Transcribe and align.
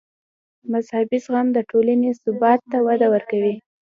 مذهبي 0.71 1.17
زغم 1.25 1.47
د 1.53 1.59
ټولنې 1.69 2.11
ثبات 2.21 2.59
ته 2.71 2.77
وده 2.87 3.07
ورکوي. 3.13 3.53